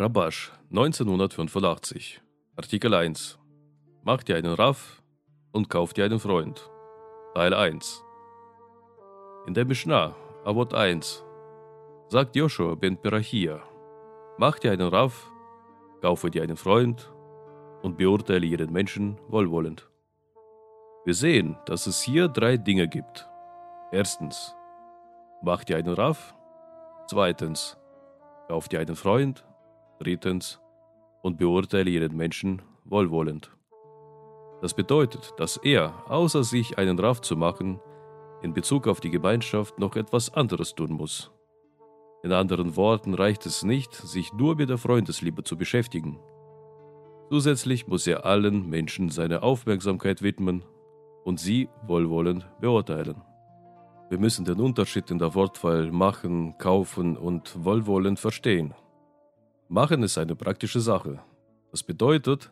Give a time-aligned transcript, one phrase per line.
[0.00, 2.20] Rabash, 1985.
[2.54, 3.36] Artikel 1.
[4.04, 5.02] Mach dir einen Raff
[5.50, 6.70] und kauf dir einen Freund.
[7.34, 8.04] Teil 1.
[9.48, 10.14] In der Mishnah,
[10.44, 11.24] Avot 1,
[12.06, 13.60] sagt Joshua ben Perachia,
[14.36, 15.32] mach dir einen Raff,
[16.00, 17.10] kaufe dir einen Freund
[17.82, 19.90] und beurteile jeden Menschen wohlwollend.
[21.06, 23.28] Wir sehen, dass es hier drei Dinge gibt.
[23.90, 24.54] Erstens,
[25.42, 26.36] mach dir einen Raff.
[27.08, 27.76] Zweitens,
[28.46, 29.47] kauf dir einen Freund.
[30.00, 30.60] Drittens,
[31.22, 33.50] und beurteile jeden Menschen wohlwollend.
[34.60, 37.80] Das bedeutet, dass er, außer sich einen Raff zu machen,
[38.42, 41.30] in Bezug auf die Gemeinschaft noch etwas anderes tun muss.
[42.22, 46.18] In anderen Worten reicht es nicht, sich nur mit der Freundesliebe zu beschäftigen.
[47.30, 50.64] Zusätzlich muss er allen Menschen seine Aufmerksamkeit widmen
[51.24, 53.22] und sie wohlwollend beurteilen.
[54.08, 58.74] Wir müssen den Unterschied in der Wortwahl machen, kaufen und wohlwollend verstehen.
[59.70, 61.18] Machen ist eine praktische Sache.
[61.72, 62.50] Das bedeutet,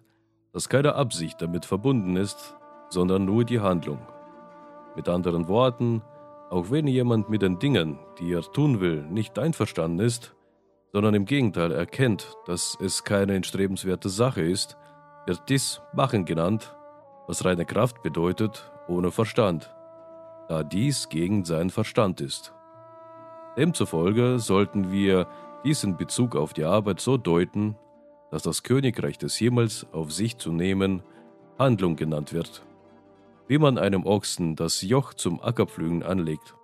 [0.53, 2.55] dass keine Absicht damit verbunden ist,
[2.91, 3.99] sondern nur die Handlung.
[4.97, 6.03] Mit anderen Worten,
[6.51, 10.37] auch wenn jemand mit den Dingen, die er tun will, nicht einverstanden ist,
[10.93, 14.77] sondern im Gegenteil erkennt, dass es keine entstrebenswerte Sache ist,
[15.25, 16.77] wird dies Machen genannt,
[17.27, 19.75] was reine Kraft bedeutet, ohne Verstand,
[20.49, 22.53] da dies gegen seinen Verstand ist.
[23.57, 25.27] Demzufolge sollten wir
[25.67, 27.77] dies in Bezug auf die Arbeit so deuten,
[28.31, 31.03] dass das Königreich des Himmels auf sich zu nehmen
[31.59, 32.67] Handlung genannt wird
[33.49, 36.57] wie man einem Ochsen das Joch zum Ackerpflügen anlegt.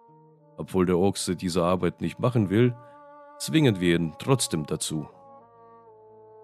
[0.57, 2.75] Obwohl der Ochse diese Arbeit nicht machen will,
[3.39, 5.09] zwingen wir ihn trotzdem dazu.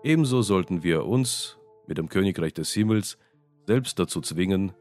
[0.02, 3.18] Ebenso sollten wir uns mit dem Königreich des Himmels
[3.66, 4.72] selbst dazu zwingen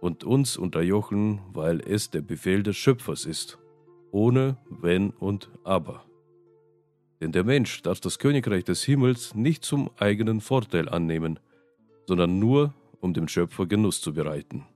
[0.00, 3.58] und uns unterjochen, weil es der Befehl des Schöpfers ist,
[4.12, 6.04] ohne Wenn und Aber.
[7.20, 11.38] Denn der Mensch darf das Königreich des Himmels nicht zum eigenen Vorteil annehmen,
[12.06, 14.66] sondern nur, um dem Schöpfer Genuss zu bereiten.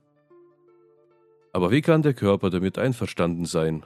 [1.53, 3.85] Aber wie kann der Körper damit einverstanden sein?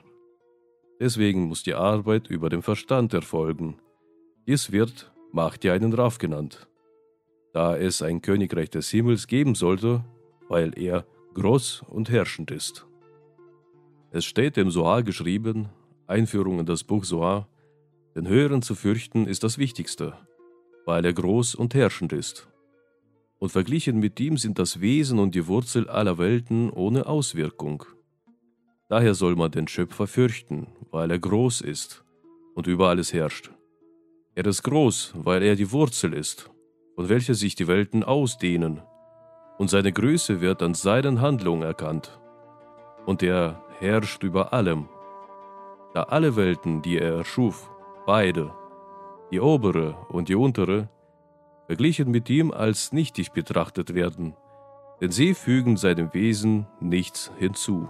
[0.99, 3.77] Deswegen muss die Arbeit über den Verstand erfolgen.
[4.47, 6.67] Dies wird Macht dir einen Raff genannt,
[7.53, 10.03] da es ein Königreich des Himmels geben sollte,
[10.47, 11.05] weil er
[11.35, 12.87] groß und herrschend ist.
[14.09, 15.69] Es steht im Soar geschrieben,
[16.07, 17.47] Einführung in das Buch Soar,
[18.19, 20.13] den Höheren zu fürchten ist das Wichtigste,
[20.85, 22.49] weil er groß und herrschend ist
[23.39, 27.85] und verglichen mit ihm sind das Wesen und die Wurzel aller Welten ohne Auswirkung.
[28.89, 32.03] Daher soll man den Schöpfer fürchten, weil er groß ist
[32.55, 33.51] und über alles herrscht.
[34.35, 36.51] Er ist groß, weil er die Wurzel ist,
[36.95, 38.81] von welcher sich die Welten ausdehnen,
[39.57, 42.19] und seine Größe wird an seinen Handlungen erkannt.
[43.05, 44.89] Und er herrscht über allem,
[45.93, 47.69] da alle Welten, die er erschuf,
[48.09, 48.51] beide,
[49.31, 50.89] die obere und die untere,
[51.67, 54.35] verglichen mit ihm als nichtig betrachtet werden,
[54.99, 57.87] denn sie fügen seinem Wesen nichts hinzu.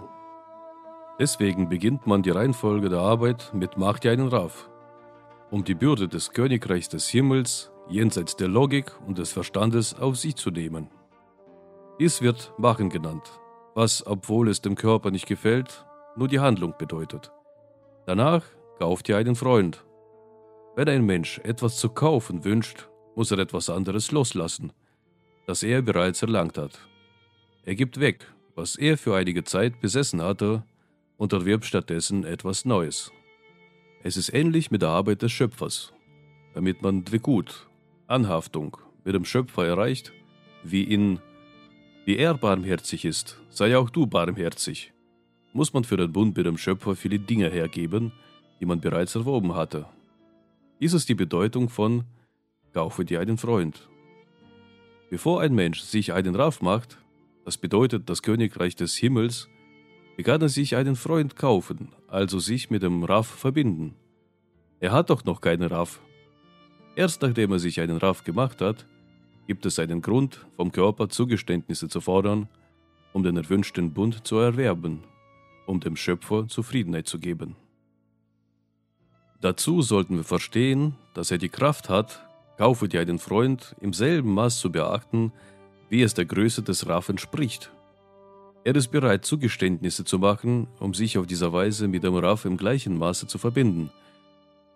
[1.18, 4.68] Deswegen beginnt man die Reihenfolge der Arbeit mit Macht einen Raff,
[5.50, 10.36] um die Bürde des Königreichs des Himmels jenseits der Logik und des Verstandes auf sich
[10.36, 10.90] zu nehmen.
[11.98, 13.40] Dies wird Machen genannt,
[13.74, 17.32] was, obwohl es dem Körper nicht gefällt, nur die Handlung bedeutet.
[18.04, 18.44] Danach
[18.78, 19.82] kauft ihr einen Freund.
[20.80, 24.72] Wenn ein Mensch etwas zu kaufen wünscht, muss er etwas anderes loslassen,
[25.46, 26.88] das er bereits erlangt hat.
[27.66, 30.64] Er gibt weg, was er für einige Zeit besessen hatte,
[31.18, 33.12] und erwirbt stattdessen etwas Neues.
[34.04, 35.92] Es ist ähnlich mit der Arbeit des Schöpfers.
[36.54, 37.68] Damit man Dwekut,
[38.06, 40.14] Anhaftung, mit dem Schöpfer erreicht,
[40.64, 41.18] wie ihn,
[42.06, 44.94] wie er barmherzig ist, sei auch du barmherzig,
[45.52, 48.12] muss man für den Bund mit dem Schöpfer viele Dinge hergeben,
[48.60, 49.86] die man bereits erworben hatte.
[50.80, 52.04] Dies ist die Bedeutung von
[52.72, 53.88] kaufe dir einen Freund.
[55.10, 56.98] Bevor ein Mensch sich einen Raff macht,
[57.44, 59.48] das bedeutet das Königreich des Himmels,
[60.16, 63.94] begann er sich einen Freund kaufen, also sich mit dem Raff verbinden.
[64.78, 66.00] Er hat doch noch keinen Raff.
[66.96, 68.86] Erst nachdem er sich einen Raff gemacht hat,
[69.46, 72.48] gibt es einen Grund, vom Körper Zugeständnisse zu fordern,
[73.12, 75.00] um den erwünschten Bund zu erwerben,
[75.66, 77.56] um dem Schöpfer Zufriedenheit zu geben.
[79.40, 82.26] Dazu sollten wir verstehen, dass er die Kraft hat,
[82.60, 85.32] Kaufe dir einen Freund im selben Maß zu beachten,
[85.88, 87.72] wie es der Größe des Raff entspricht.
[88.64, 92.58] Er ist bereit, Zugeständnisse zu machen, um sich auf diese Weise mit dem Raff im
[92.58, 93.90] gleichen Maße zu verbinden,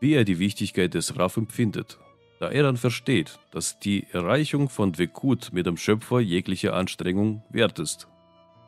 [0.00, 1.98] wie er die Wichtigkeit des Raff empfindet,
[2.40, 7.78] da er dann versteht, dass die Erreichung von Dwekut mit dem Schöpfer jegliche Anstrengung wert
[7.78, 8.08] ist.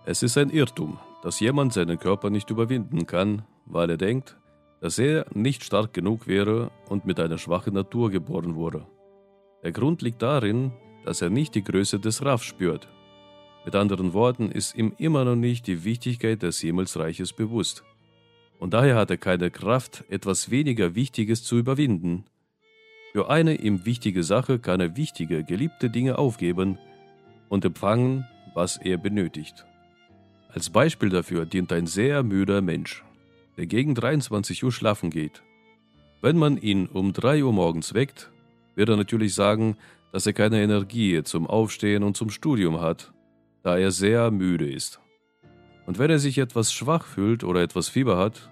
[0.05, 4.37] Es ist ein Irrtum, dass jemand seinen Körper nicht überwinden kann, weil er denkt,
[4.87, 8.87] dass er nicht stark genug wäre und mit einer schwachen Natur geboren wurde.
[9.65, 10.71] Der Grund liegt darin,
[11.05, 12.87] dass er nicht die Größe des Raff spürt.
[13.65, 17.83] Mit anderen Worten ist ihm immer noch nicht die Wichtigkeit des Himmelsreiches bewusst.
[18.61, 22.27] Und daher hat er keine Kraft, etwas weniger Wichtiges zu überwinden.
[23.11, 26.79] Für eine ihm wichtige Sache kann er wichtige, geliebte Dinge aufgeben
[27.49, 28.25] und empfangen,
[28.55, 29.67] was er benötigt.
[30.49, 33.03] Als Beispiel dafür dient ein sehr müder Mensch,
[33.57, 35.43] der gegen 23 Uhr schlafen geht.
[36.23, 38.31] Wenn man ihn um 3 Uhr morgens weckt,
[38.75, 39.77] wird er natürlich sagen,
[40.13, 43.13] dass er keine Energie zum Aufstehen und zum Studium hat
[43.67, 45.01] da er sehr müde ist.
[45.87, 48.49] Und wenn er sich etwas schwach fühlt oder etwas Fieber hat,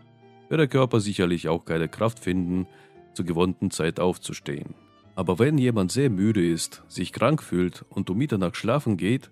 [0.48, 2.66] wird der Körper sicherlich auch keine Kraft finden,
[3.12, 4.74] zur gewohnten Zeit aufzustehen.
[5.14, 9.30] Aber wenn jemand sehr müde ist, sich krank fühlt und um Mitternacht schlafen geht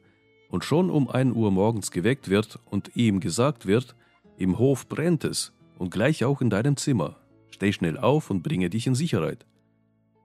[0.51, 3.97] und schon um 1 Uhr morgens geweckt wird und ihm gesagt wird,
[4.39, 7.17] im Hof brennt es und gleich auch in deinem Zimmer,
[7.51, 9.45] steh schnell auf und bringe dich in Sicherheit,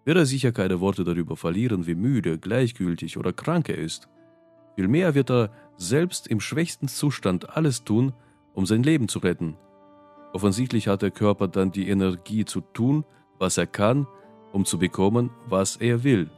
[0.06, 4.08] wird er sicher keine Worte darüber verlieren, wie müde, gleichgültig oder krank er ist.
[4.76, 8.14] Vielmehr wird er selbst im schwächsten Zustand alles tun,
[8.54, 9.58] um sein Leben zu retten.
[10.32, 13.04] Offensichtlich hat der Körper dann die Energie zu tun,
[13.40, 14.06] was er kann,
[14.52, 16.30] um zu bekommen, was er will,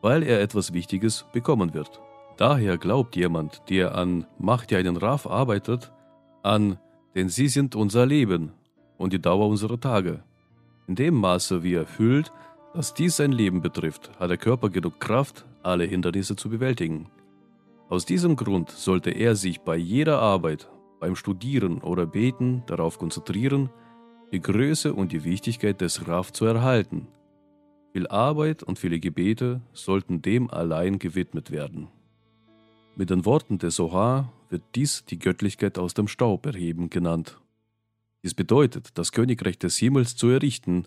[0.00, 2.00] weil er etwas Wichtiges bekommen wird.
[2.36, 5.90] Daher glaubt jemand, der an Macht ja einen Raff arbeitet,
[6.44, 6.78] an,
[7.14, 8.52] denn sie sind unser Leben
[8.98, 10.22] und die Dauer unserer Tage.
[10.86, 12.32] In dem Maße, wie er fühlt,
[12.74, 17.08] dass dies sein Leben betrifft, hat der Körper genug Kraft, alle Hindernisse zu bewältigen.
[17.88, 20.68] Aus diesem Grund sollte er sich bei jeder Arbeit,
[21.00, 23.70] beim Studieren oder Beten darauf konzentrieren,
[24.32, 27.06] die Größe und die Wichtigkeit des Raf zu erhalten.
[27.92, 31.88] Viel Arbeit und viele Gebete sollten dem allein gewidmet werden.
[32.96, 37.40] Mit den Worten des Soha wird dies die Göttlichkeit aus dem Staub erheben genannt.
[38.22, 40.86] Dies bedeutet, das Königreich des Himmels zu errichten,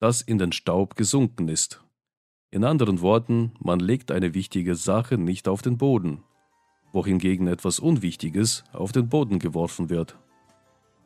[0.00, 1.84] das in den Staub gesunken ist.
[2.50, 6.24] In anderen Worten, man legt eine wichtige Sache nicht auf den Boden,
[6.92, 10.18] wohingegen etwas Unwichtiges auf den Boden geworfen wird.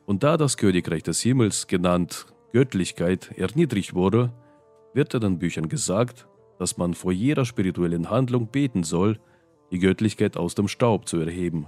[0.07, 4.33] Und da das Königreich des Himmels, genannt Göttlichkeit, erniedrigt wurde,
[4.95, 6.27] wird in den Büchern gesagt,
[6.57, 9.19] dass man vor jeder spirituellen Handlung beten soll,
[9.69, 11.67] die Göttlichkeit aus dem Staub zu erheben.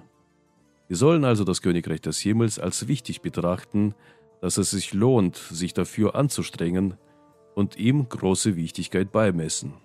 [0.91, 3.95] Wir sollen also das Königreich des Himmels als wichtig betrachten,
[4.41, 6.95] dass es sich lohnt, sich dafür anzustrengen
[7.55, 9.75] und ihm große Wichtigkeit beimessen.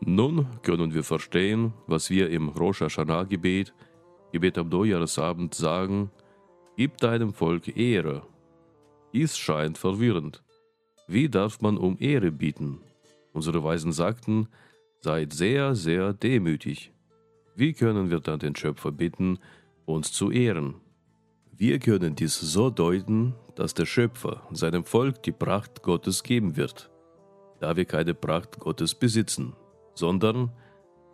[0.00, 3.72] Nun können wir verstehen, was wir im Rosh Hashanah-Gebet,
[4.32, 6.10] Gebet am Neujahresabend sagen,
[6.76, 8.26] Gib deinem Volk Ehre.
[9.14, 10.42] Dies scheint verwirrend.
[11.08, 12.82] Wie darf man um Ehre bieten?
[13.32, 14.48] Unsere Weisen sagten,
[15.00, 16.92] seid sehr, sehr demütig.
[17.56, 19.38] Wie können wir dann den Schöpfer bitten,
[19.92, 20.74] uns zu ehren?
[21.52, 26.90] Wir können dies so deuten, dass der Schöpfer seinem Volk die Pracht Gottes geben wird,
[27.60, 29.54] da wir keine Pracht Gottes besitzen
[29.94, 30.50] sondern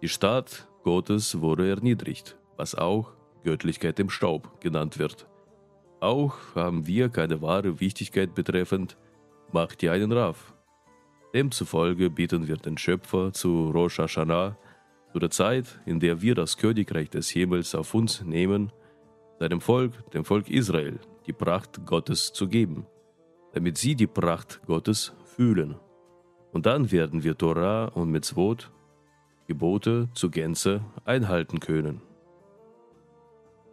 [0.02, 3.12] die Stadt Gottes wurde erniedrigt, was auch
[3.44, 5.26] Göttlichkeit im Staub genannt wird.
[6.00, 8.96] Auch haben wir keine wahre Wichtigkeit betreffend,
[9.52, 10.54] macht ihr einen Raff.
[11.34, 14.56] Demzufolge bieten wir den Schöpfer zu Rosh Hashanah,
[15.20, 18.72] zu Zeit, in der wir das Königreich des Himmels auf uns nehmen,
[19.38, 22.86] seinem Volk, dem Volk Israel, die Pracht Gottes zu geben,
[23.52, 25.76] damit sie die Pracht Gottes fühlen.
[26.52, 28.70] Und dann werden wir Torah und Mitzvot,
[29.46, 32.02] Gebote zur Gänze einhalten können.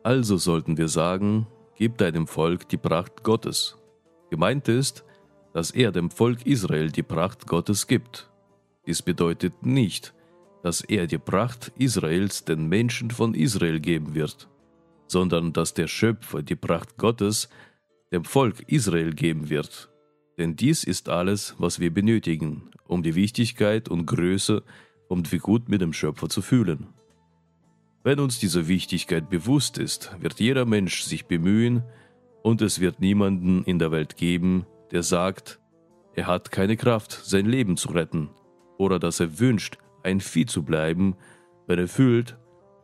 [0.04, 3.78] Also sollten wir sagen, gib deinem Volk die Pracht Gottes.
[4.30, 5.04] Gemeint ist,
[5.54, 8.30] dass er dem Volk Israel die Pracht Gottes gibt.
[8.86, 10.14] Dies bedeutet nicht,
[10.66, 14.50] dass er die Pracht Israels den Menschen von Israel geben wird,
[15.08, 17.50] sondern dass der Schöpfer die Pracht Gottes
[18.12, 19.90] dem Volk Israel geben wird
[20.38, 24.64] denn dies ist alles, was wir benötigen, um die Wichtigkeit und Größe
[25.08, 26.88] und wie gut mit dem Schöpfer zu fühlen.
[28.04, 31.84] Wenn uns diese Wichtigkeit bewusst ist, wird jeder Mensch sich bemühen
[32.44, 35.60] und es wird niemanden in der Welt geben, der sagt,
[36.14, 38.30] er hat keine Kraft, sein Leben zu retten
[38.78, 41.16] oder dass er wünscht, ein Vieh zu bleiben,
[41.68, 42.38] wenn er fühlt,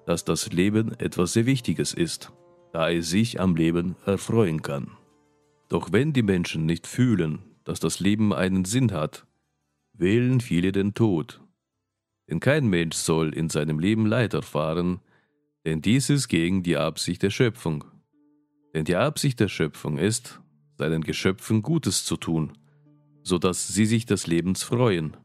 [0.05, 2.33] dass das Leben etwas sehr Wichtiges ist,
[2.73, 4.91] da er sich am Leben erfreuen kann.
[5.69, 9.25] Doch wenn die Menschen nicht fühlen, dass das Leben einen Sinn hat,
[9.93, 11.41] wählen viele den Tod.
[12.29, 14.99] Denn kein Mensch soll in seinem Leben Leid erfahren,
[15.65, 17.85] denn dies ist gegen die Absicht der Schöpfung.
[18.73, 20.41] Denn die Absicht der Schöpfung ist,
[20.77, 22.53] seinen Geschöpfen Gutes zu tun,
[23.21, 25.15] so dass sie sich des Lebens freuen.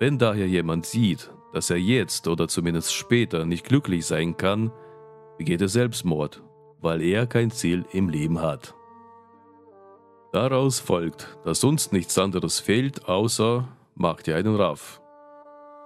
[0.00, 4.72] Wenn daher jemand sieht, dass er jetzt oder zumindest später nicht glücklich sein kann,
[5.38, 6.42] begeht er Selbstmord,
[6.80, 8.74] weil er kein Ziel im Leben hat.
[10.32, 15.00] Daraus folgt, dass uns nichts anderes fehlt, außer macht ihr einen Raff.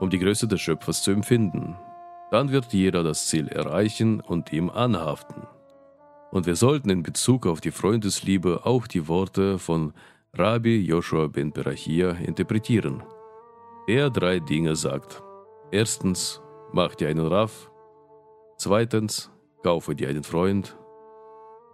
[0.01, 1.77] um die Größe des Schöpfers zu empfinden.
[2.31, 5.47] Dann wird jeder das Ziel erreichen und ihm anhaften.
[6.31, 9.93] Und wir sollten in Bezug auf die Freundesliebe auch die Worte von
[10.35, 13.03] Rabbi Joshua ben Berachia interpretieren.
[13.87, 15.23] Er drei Dinge sagt.
[15.71, 16.41] Erstens,
[16.73, 17.71] mach dir einen Raff.
[18.57, 19.31] Zweitens,
[19.63, 20.75] kaufe dir einen Freund.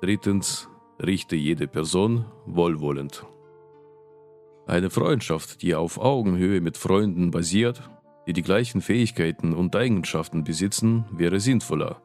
[0.00, 0.68] Drittens,
[1.00, 3.24] richte jede Person wohlwollend.
[4.66, 7.88] Eine Freundschaft, die auf Augenhöhe mit Freunden basiert,
[8.26, 12.02] die die gleichen Fähigkeiten und Eigenschaften besitzen, wäre sinnvoller,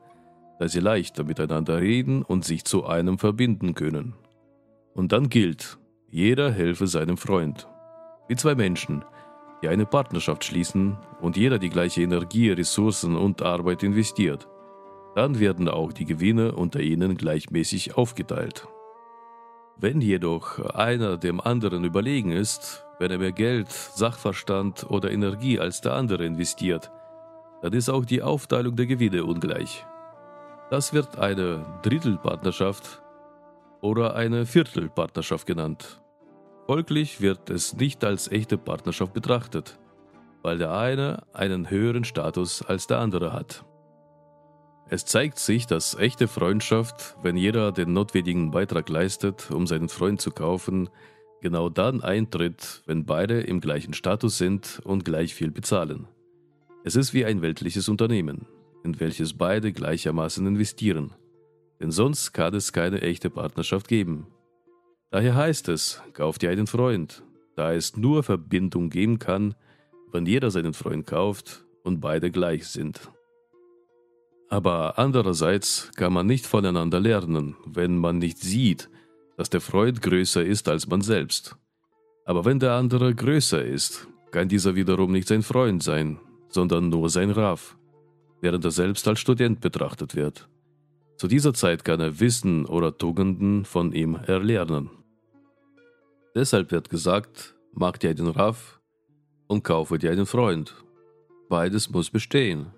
[0.59, 4.13] da sie leichter miteinander reden und sich zu einem verbinden können.
[4.93, 5.79] Und dann gilt,
[6.11, 7.67] jeder helfe seinem Freund.
[8.27, 9.03] Wie zwei Menschen,
[9.61, 14.47] die eine Partnerschaft schließen und jeder die gleiche Energie, Ressourcen und Arbeit investiert.
[15.15, 18.67] Dann werden auch die Gewinne unter ihnen gleichmäßig aufgeteilt.
[19.77, 25.81] Wenn jedoch einer dem anderen überlegen ist, wenn er mehr Geld, Sachverstand oder Energie als
[25.81, 26.91] der andere investiert,
[27.61, 29.85] dann ist auch die Aufteilung der Gewinne ungleich.
[30.69, 33.01] Das wird eine Drittelpartnerschaft
[33.81, 36.01] oder eine Viertelpartnerschaft genannt.
[36.65, 39.77] Folglich wird es nicht als echte Partnerschaft betrachtet,
[40.41, 43.63] weil der eine einen höheren Status als der andere hat.
[44.89, 50.21] Es zeigt sich, dass echte Freundschaft, wenn jeder den notwendigen Beitrag leistet, um seinen Freund
[50.21, 50.89] zu kaufen,
[51.39, 56.07] genau dann eintritt, wenn beide im gleichen Status sind und gleich viel bezahlen.
[56.83, 58.47] Es ist wie ein weltliches Unternehmen,
[58.83, 61.13] in welches beide gleichermaßen investieren.
[61.79, 64.27] Denn sonst kann es keine echte Partnerschaft geben.
[65.15, 67.23] Daher heißt es, kauft ihr einen Freund,
[67.55, 69.55] da es nur Verbindung geben kann,
[70.11, 73.09] wenn jeder seinen Freund kauft und beide gleich sind.
[74.49, 78.89] Aber andererseits kann man nicht voneinander lernen, wenn man nicht sieht,
[79.37, 81.55] dass der Freund größer ist als man selbst.
[82.25, 86.19] Aber wenn der andere größer ist, kann dieser wiederum nicht sein Freund sein,
[86.49, 87.77] sondern nur sein Raff,
[88.41, 90.49] während er selbst als Student betrachtet wird.
[91.15, 94.89] Zu dieser Zeit kann er Wissen oder Tugenden von ihm erlernen.
[96.35, 98.81] Deshalb wird gesagt, mach dir einen Raff
[99.47, 100.75] und kaufe dir einen Freund.
[101.49, 102.73] Beides muss bestehen.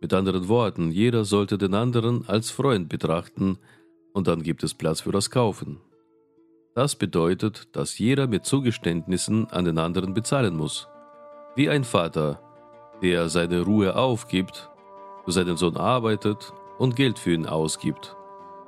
[0.00, 3.58] Mit anderen Worten, jeder sollte den anderen als Freund betrachten
[4.12, 5.80] und dann gibt es Platz für das Kaufen.
[6.74, 10.88] Das bedeutet, dass jeder mit Zugeständnissen an den anderen bezahlen muss.
[11.54, 12.40] Wie ein Vater,
[13.02, 14.70] der seine Ruhe aufgibt,
[15.24, 18.16] für seinen Sohn arbeitet und Geld für ihn ausgibt.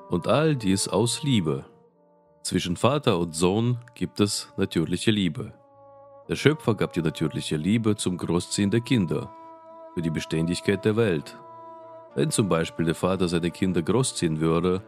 [0.08, 1.64] Und all dies aus Liebe.
[2.44, 5.54] Zwischen Vater und Sohn gibt es natürliche Liebe.
[6.28, 9.34] Der Schöpfer gab die natürliche Liebe zum Großziehen der Kinder,
[9.94, 11.38] für die Beständigkeit der Welt.
[12.14, 14.82] Wenn zum Beispiel der Vater seine Kinder großziehen würde,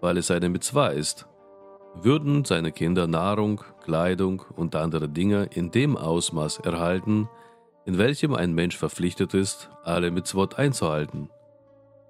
[0.00, 1.28] weil es eine Mitzvah ist,
[1.94, 7.28] würden seine Kinder Nahrung, Kleidung und andere Dinge in dem Ausmaß erhalten,
[7.84, 11.28] in welchem ein Mensch verpflichtet ist, alle Mitzvot einzuhalten.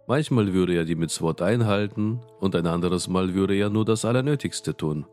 [0.09, 4.77] Manchmal würde er die Mitzvot einhalten und ein anderes Mal würde er nur das Allernötigste
[4.77, 5.07] tun.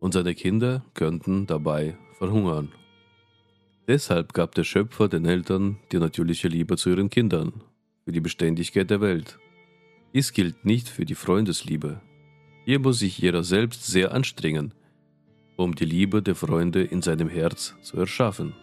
[0.00, 2.72] Und seine Kinder könnten dabei verhungern.
[3.86, 7.52] Deshalb gab der Schöpfer den Eltern die natürliche Liebe zu ihren Kindern,
[8.04, 9.38] für die Beständigkeit der Welt.
[10.14, 12.00] Dies gilt nicht für die Freundesliebe.
[12.64, 14.72] Hier muss sich jeder selbst sehr anstrengen,
[15.56, 18.54] um die Liebe der Freunde in seinem Herz zu erschaffen.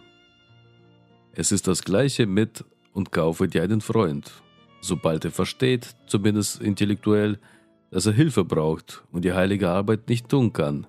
[1.34, 4.42] Es ist das gleiche mit und kaufe dir einen Freund
[4.82, 7.38] sobald er versteht, zumindest intellektuell,
[7.90, 10.86] dass er Hilfe braucht und die heilige Arbeit nicht tun kann,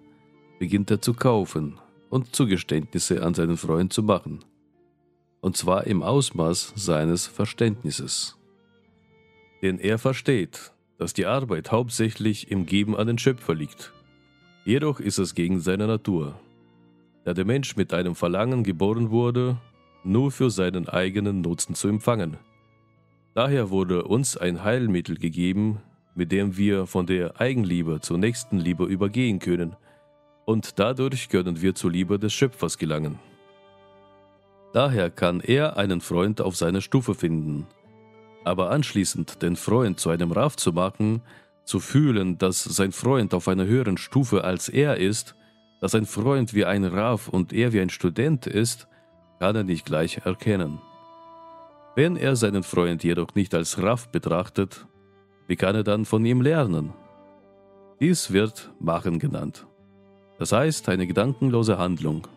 [0.59, 4.43] beginnt er zu kaufen und Zugeständnisse an seinen Freund zu machen.
[5.41, 8.37] Und zwar im Ausmaß seines Verständnisses.
[9.61, 13.93] Denn er versteht, dass die Arbeit hauptsächlich im Geben an den Schöpfer liegt.
[14.65, 16.39] Jedoch ist es gegen seine Natur.
[17.25, 19.57] Da der Mensch mit einem Verlangen geboren wurde,
[20.03, 22.37] nur für seinen eigenen Nutzen zu empfangen–
[23.33, 25.79] Daher wurde uns ein Heilmittel gegeben,
[26.13, 29.75] mit dem wir von der Eigenliebe zur Nächstenliebe übergehen können,
[30.45, 33.17] und dadurch können wir zur Liebe des Schöpfers gelangen.
[34.73, 37.65] Daher kann er einen Freund auf seiner Stufe finden,
[38.43, 41.21] aber anschließend den Freund zu einem Raff zu machen,
[41.63, 45.35] zu fühlen, dass sein Freund auf einer höheren Stufe als er ist,
[45.79, 48.87] dass ein Freund wie ein Raff und er wie ein Student ist,
[49.39, 50.79] kann er nicht gleich erkennen.
[51.95, 54.87] Wenn er seinen Freund jedoch nicht als Raff betrachtet,
[55.47, 56.93] wie kann er dann von ihm lernen?
[57.99, 59.67] Dies wird Machen genannt.
[60.39, 62.27] Das heißt eine gedankenlose Handlung.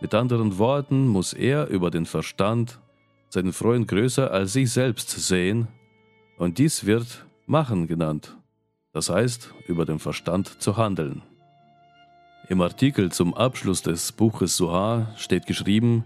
[0.00, 2.80] Mit anderen Worten muss er über den Verstand
[3.28, 5.68] seinen Freund größer als sich selbst sehen
[6.38, 8.38] und dies wird Machen genannt.
[8.92, 11.22] Das heißt über den Verstand zu handeln.
[12.48, 16.04] Im Artikel zum Abschluss des Buches Soha steht geschrieben,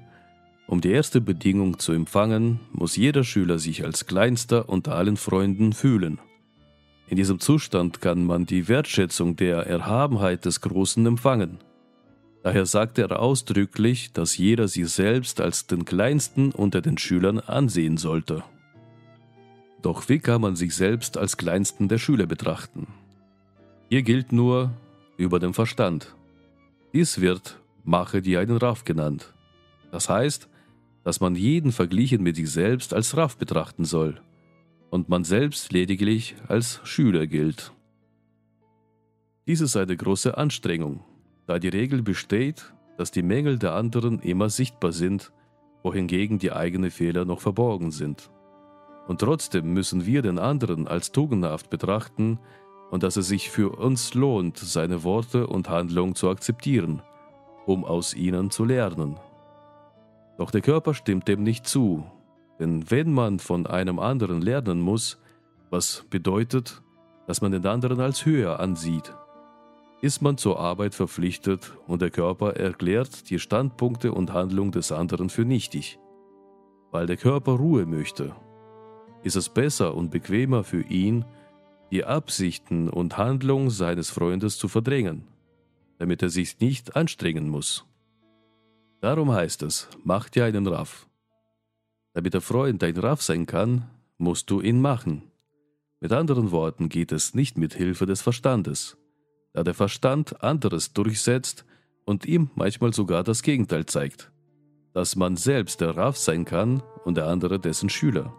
[0.67, 5.73] Um die erste Bedingung zu empfangen, muss jeder Schüler sich als kleinster unter allen Freunden
[5.73, 6.19] fühlen.
[7.09, 11.59] In diesem Zustand kann man die Wertschätzung der Erhabenheit des Großen empfangen.
[12.43, 17.97] Daher sagt er ausdrücklich, dass jeder sich selbst als den Kleinsten unter den Schülern ansehen
[17.97, 18.43] sollte.
[19.83, 22.89] Doch wie kann man sich selbst als Kleinsten der Schüler betrachten?
[23.89, 24.73] Hier gilt nur
[25.17, 26.17] über den Verstand.
[26.93, 29.33] Dies wird Mache die einen Raff genannt.
[29.93, 30.49] Das heißt,
[31.07, 34.21] dass man jeden verglichen mit sich selbst als Raff betrachten soll
[34.91, 37.73] und man selbst lediglich als Schüler gilt.
[39.47, 41.05] Dies ist eine große Anstrengung,
[41.47, 45.33] da die Regel besteht, dass die Mängel der anderen immer sichtbar sind,
[45.85, 48.29] wohingegen die eigenen Fehler noch verborgen sind.
[49.07, 52.41] Und trotzdem müssen wir den anderen als tugendhaft betrachten
[52.91, 57.01] und dass es sich für uns lohnt, seine Worte und Handlungen zu akzeptieren,
[57.65, 59.21] um aus ihnen zu lernen.
[60.39, 62.05] Doch der Körper stimmt dem nicht zu,
[62.59, 65.19] denn wenn man von einem anderen lernen muss,
[65.71, 66.83] was bedeutet,
[67.27, 69.15] dass man den anderen als höher ansieht,
[70.03, 75.31] ist man zur Arbeit verpflichtet und der Körper erklärt die Standpunkte und Handlungen des anderen
[75.31, 75.99] für nichtig.
[76.91, 78.35] Weil der Körper Ruhe möchte,
[79.23, 81.25] ist es besser und bequemer für ihn,
[81.91, 85.25] die Absichten und Handlungen seines Freundes zu verdrängen,
[85.99, 87.87] damit er sich nicht anstrengen muss.
[89.07, 91.07] Darum heißt es, mach dir einen Raff.
[92.13, 95.31] Damit der Freund ein Raff sein kann, musst du ihn machen.
[96.01, 98.97] Mit anderen Worten geht es nicht mit Hilfe des Verstandes,
[99.53, 101.65] da der Verstand anderes durchsetzt
[102.05, 104.33] und ihm manchmal sogar das Gegenteil zeigt,
[104.93, 108.35] dass man selbst der Raff sein kann und der andere dessen Schüler.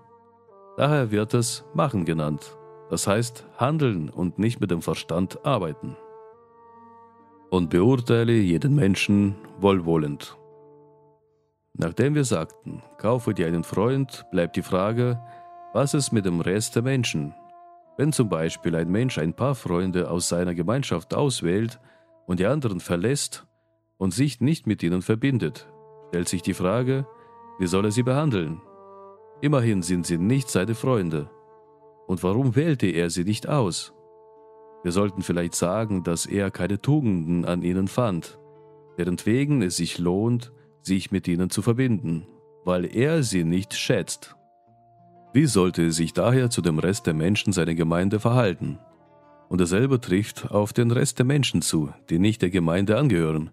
[0.76, 2.58] Daher wird es Machen genannt,
[2.90, 5.96] das heißt handeln und nicht mit dem Verstand arbeiten.
[7.52, 10.37] Und beurteile jeden Menschen wohlwollend.
[11.80, 15.22] Nachdem wir sagten, kaufe dir einen Freund, bleibt die Frage,
[15.74, 17.36] was ist mit dem Rest der Menschen?
[17.98, 21.80] Wenn zum Beispiel ein Mensch ein paar Freunde aus seiner Gemeinschaft auswählt
[22.26, 23.46] und die anderen verlässt
[23.98, 25.68] und sich nicht mit ihnen verbindet,
[26.10, 27.06] stellt sich die Frage,
[27.60, 28.60] wie soll er sie behandeln?
[29.42, 31.30] Immerhin sind sie nicht seine Freunde.
[32.08, 33.94] Und warum wählte er sie nicht aus?
[34.84, 38.40] Wir sollten vielleicht sagen, dass er keine Tugenden an ihnen fand,
[38.98, 42.26] deren wegen es sich lohnt, sich mit ihnen zu verbinden,
[42.66, 44.36] weil er sie nicht schätzt.
[45.34, 48.80] Wie sollte er sich daher zu dem Rest der Menschen seiner Gemeinde verhalten?
[49.50, 53.52] Und dasselbe trifft auf den Rest der Menschen zu, die nicht der Gemeinde angehören.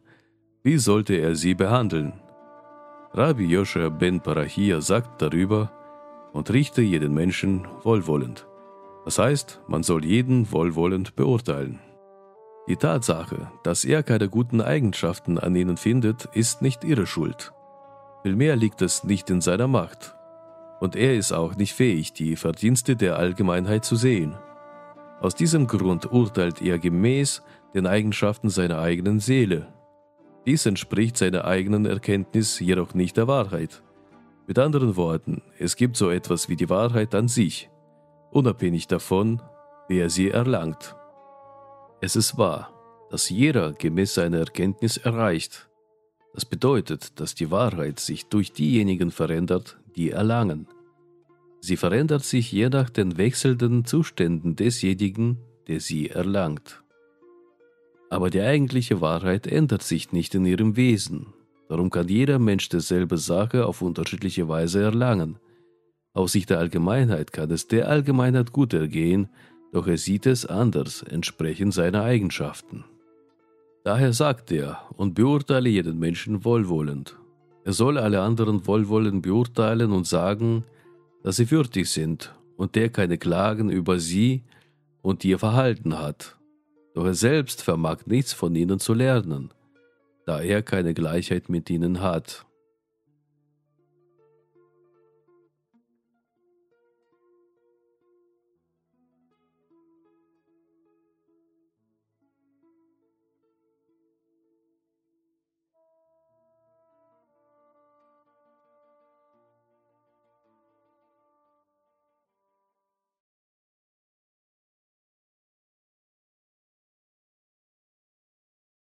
[0.63, 2.15] Wie sollte er sie behandeln?
[3.13, 5.71] Rabbi Joshua ben Parahia sagt darüber,
[6.33, 8.47] und richte jeden Menschen wohlwollend.
[9.05, 11.79] Das heißt, man soll jeden wohlwollend beurteilen.
[12.67, 17.53] Die Tatsache, dass er keine guten Eigenschaften an ihnen findet, ist nicht ihre Schuld.
[18.23, 20.15] Vielmehr liegt es nicht in seiner Macht.
[20.81, 24.35] Und er ist auch nicht fähig, die Verdienste der Allgemeinheit zu sehen.
[25.21, 27.43] Aus diesem Grund urteilt er gemäß
[27.75, 29.69] den Eigenschaften seiner eigenen Seele.
[30.47, 33.83] Dies entspricht seiner eigenen Erkenntnis jedoch nicht der Wahrheit.
[34.47, 37.71] Mit anderen Worten, es gibt so etwas wie die Wahrheit an sich,
[38.31, 39.43] unabhängig davon,
[39.89, 40.97] wer sie erlangt.
[42.05, 42.71] Es ist wahr,
[43.09, 45.71] dass jeder gemäß seiner Erkenntnis erreicht.
[46.35, 50.69] Das bedeutet, dass die Wahrheit sich durch diejenigen verändert, die erlangen.
[51.63, 56.83] Sie verändert sich je nach den wechselnden Zuständen desjenigen, der sie erlangt.
[58.11, 61.33] Aber die eigentliche Wahrheit ändert sich nicht in ihrem Wesen.
[61.71, 65.39] Darum kann jeder Mensch dieselbe Sache auf unterschiedliche Weise erlangen.
[66.13, 69.31] Aus Sicht der Allgemeinheit kann es der Allgemeinheit gut ergehen,
[69.75, 72.85] doch er sieht es anders, entsprechend seiner Eigenschaften.
[73.83, 77.19] Daher sagt er und beurteile jeden Menschen wohlwollend.
[77.65, 80.63] Er soll alle anderen wohlwollend beurteilen und sagen,
[81.25, 84.45] dass sie würdig sind und der keine Klagen über sie
[85.03, 86.39] und ihr Verhalten hat.
[86.95, 89.53] Doch er selbst vermag nichts von ihnen zu lernen,
[90.25, 92.47] da er keine Gleichheit mit ihnen hat.